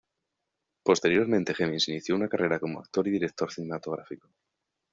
Posteriormente 0.89 1.53
Hemmings 1.55 1.87
inició 1.89 2.15
una 2.15 2.27
carrera 2.27 2.59
como 2.59 2.79
actor 2.79 3.07
y 3.07 3.11
director 3.11 3.51
cinematográfico. 3.53 4.27